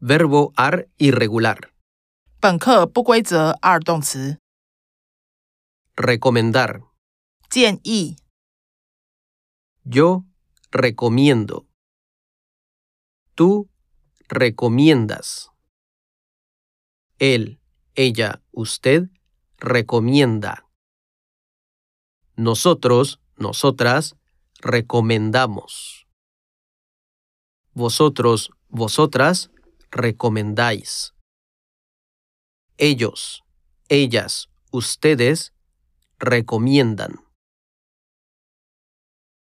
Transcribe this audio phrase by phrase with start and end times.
[0.00, 1.70] Verbo ar irregular.
[2.40, 4.38] 本课不规则二动词，
[5.96, 6.82] Recomendar.
[7.48, 8.16] 建议、
[9.84, 10.24] Yo
[10.70, 11.66] recomiendo.
[13.34, 13.68] Tú
[14.28, 15.50] recomiendas.
[17.18, 17.60] Él,
[17.94, 19.08] ella, usted
[19.58, 20.66] recomienda.
[22.36, 24.16] Nosotros, nosotras
[24.60, 25.97] recomendamos.
[27.73, 29.51] Vosotros, vosotras
[29.91, 31.13] recomendáis.
[32.77, 33.43] Ellos,
[33.89, 35.53] ellas, ustedes
[36.17, 37.19] recomiendan.